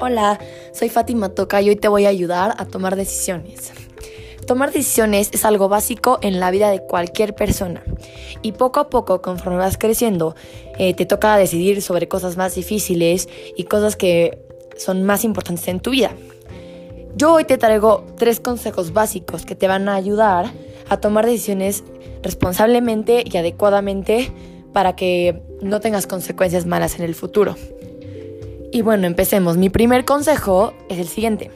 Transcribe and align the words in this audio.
Hola, 0.00 0.38
soy 0.70 0.90
Fátima 0.90 1.30
Toca 1.30 1.60
y 1.60 1.70
hoy 1.70 1.76
te 1.76 1.88
voy 1.88 2.06
a 2.06 2.10
ayudar 2.10 2.54
a 2.58 2.66
tomar 2.66 2.94
decisiones. 2.94 3.72
Tomar 4.46 4.70
decisiones 4.70 5.28
es 5.32 5.44
algo 5.44 5.68
básico 5.68 6.20
en 6.22 6.38
la 6.38 6.52
vida 6.52 6.70
de 6.70 6.80
cualquier 6.86 7.34
persona 7.34 7.82
y 8.40 8.52
poco 8.52 8.78
a 8.78 8.90
poco, 8.90 9.20
conforme 9.20 9.58
vas 9.58 9.76
creciendo, 9.76 10.36
eh, 10.78 10.94
te 10.94 11.04
toca 11.04 11.36
decidir 11.36 11.82
sobre 11.82 12.06
cosas 12.06 12.36
más 12.36 12.54
difíciles 12.54 13.28
y 13.56 13.64
cosas 13.64 13.96
que 13.96 14.38
son 14.76 15.02
más 15.02 15.24
importantes 15.24 15.66
en 15.66 15.80
tu 15.80 15.90
vida. 15.90 16.12
Yo 17.16 17.32
hoy 17.32 17.42
te 17.42 17.58
traigo 17.58 18.06
tres 18.16 18.38
consejos 18.38 18.92
básicos 18.92 19.44
que 19.44 19.56
te 19.56 19.66
van 19.66 19.88
a 19.88 19.96
ayudar 19.96 20.52
a 20.88 20.98
tomar 20.98 21.26
decisiones 21.26 21.82
responsablemente 22.22 23.24
y 23.26 23.36
adecuadamente 23.36 24.30
para 24.72 24.94
que 24.94 25.42
no 25.60 25.80
tengas 25.80 26.06
consecuencias 26.06 26.66
malas 26.66 26.94
en 27.00 27.04
el 27.04 27.16
futuro. 27.16 27.56
Y 28.70 28.82
bueno, 28.82 29.06
empecemos. 29.06 29.56
Mi 29.56 29.70
primer 29.70 30.04
consejo 30.04 30.74
es 30.88 30.98
el 30.98 31.08
siguiente. 31.08 31.50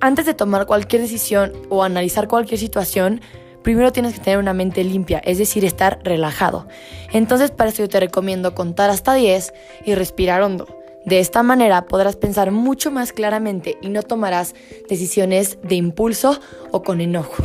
Antes 0.00 0.26
de 0.26 0.34
tomar 0.34 0.66
cualquier 0.66 1.02
decisión 1.02 1.52
o 1.70 1.82
analizar 1.82 2.28
cualquier 2.28 2.60
situación, 2.60 3.22
primero 3.62 3.92
tienes 3.92 4.12
que 4.14 4.20
tener 4.20 4.38
una 4.38 4.52
mente 4.52 4.84
limpia, 4.84 5.20
es 5.24 5.38
decir, 5.38 5.64
estar 5.64 5.98
relajado. 6.04 6.68
Entonces 7.12 7.50
para 7.50 7.70
eso 7.70 7.82
yo 7.82 7.88
te 7.88 8.00
recomiendo 8.00 8.54
contar 8.54 8.90
hasta 8.90 9.14
10 9.14 9.54
y 9.86 9.94
respirar 9.94 10.42
hondo. 10.42 10.66
De 11.06 11.20
esta 11.20 11.42
manera 11.42 11.86
podrás 11.86 12.16
pensar 12.16 12.50
mucho 12.50 12.90
más 12.90 13.12
claramente 13.12 13.78
y 13.80 13.88
no 13.88 14.02
tomarás 14.02 14.54
decisiones 14.88 15.58
de 15.62 15.74
impulso 15.74 16.38
o 16.70 16.82
con 16.82 17.00
enojo. 17.00 17.42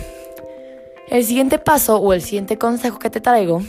El 1.10 1.26
siguiente 1.26 1.58
paso 1.58 1.98
o 1.98 2.14
el 2.14 2.22
siguiente 2.22 2.58
consejo 2.58 3.00
que 3.00 3.10
te 3.10 3.22
traigo 3.22 3.62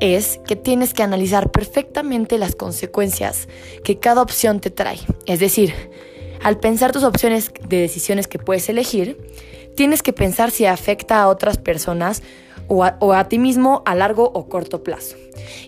es 0.00 0.40
que 0.46 0.56
tienes 0.56 0.94
que 0.94 1.02
analizar 1.02 1.50
perfectamente 1.50 2.38
las 2.38 2.54
consecuencias 2.54 3.48
que 3.84 3.98
cada 3.98 4.22
opción 4.22 4.60
te 4.60 4.70
trae. 4.70 4.98
Es 5.26 5.40
decir, 5.40 5.74
al 6.42 6.58
pensar 6.58 6.92
tus 6.92 7.04
opciones 7.04 7.52
de 7.68 7.78
decisiones 7.78 8.28
que 8.28 8.38
puedes 8.38 8.68
elegir, 8.68 9.18
tienes 9.76 10.02
que 10.02 10.12
pensar 10.12 10.50
si 10.50 10.66
afecta 10.66 11.20
a 11.20 11.28
otras 11.28 11.58
personas 11.58 12.22
o 12.68 12.84
a, 12.84 13.28
ti 13.28 13.38
mismo 13.38 13.82
a 13.86 13.94
largo 13.94 14.30
o 14.34 14.48
corto 14.48 14.82
plazo. 14.82 15.16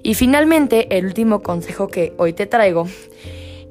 Y 0.03 0.15
finalmente, 0.15 0.99
el 0.99 1.07
último 1.07 1.43
consejo 1.43 1.89
que 1.89 2.13
hoy 2.19 2.33
te 2.33 2.47
traigo 2.47 2.87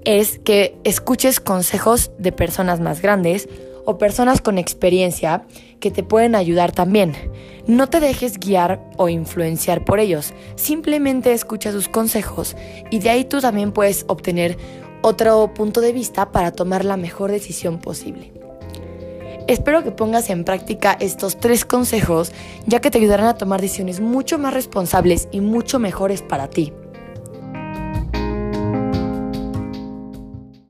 es 0.04 0.40
que 0.40 0.76
escuches 0.84 1.40
consejos 1.40 2.12
de 2.18 2.32
personas 2.32 2.80
más 2.80 3.02
grandes 3.02 3.48
o 3.86 3.98
personas 3.98 4.42
con 4.42 4.58
experiencia 4.58 5.46
que 5.80 5.92
te 5.92 6.04
pueden 6.04 6.36
ayudar 6.36 6.72
también. 6.72 7.14
No 7.68 7.88
te 7.88 8.00
dejes 8.00 8.40
guiar 8.40 8.82
o 8.98 9.10
influenciar 9.10 9.86
por 9.86 10.00
ellos, 10.00 10.34
simplemente 10.56 11.34
escucha 11.34 11.72
sus 11.72 11.88
consejos 11.88 12.56
y 12.90 13.00
de 13.00 13.10
ahí 13.10 13.26
tú 13.26 13.42
también 13.42 13.72
puedes 13.72 14.06
obtener 14.08 14.58
otro 15.02 15.54
punto 15.54 15.82
de 15.82 15.94
vista 15.94 16.32
para 16.32 16.52
tomar 16.52 16.84
la 16.84 16.98
mejor 16.98 17.32
decisión 17.32 17.80
posible. 17.80 18.34
Espero 19.48 19.84
que 19.84 19.92
pongas 19.92 20.30
en 20.30 20.44
práctica 20.44 20.96
estos 21.00 21.38
tres 21.38 21.66
consejos 21.66 22.32
ya 22.68 22.82
que 22.82 22.92
te 22.92 23.00
ayudarán 23.00 23.28
a 23.28 23.38
tomar 23.38 23.62
decisiones 23.62 24.00
mucho 24.00 24.38
más 24.38 24.54
responsables 24.54 25.28
y 25.32 25.42
mucho 25.42 25.80
mejores 25.80 26.22
para 26.22 26.50
ti. 26.50 26.72